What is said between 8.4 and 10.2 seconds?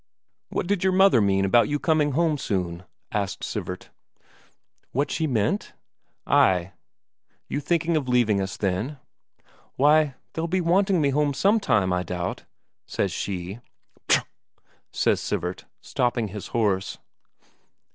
us, then?" "Why,